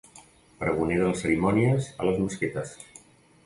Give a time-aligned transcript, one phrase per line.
[0.61, 2.77] Pregoner de les cerimònies a les mesquites.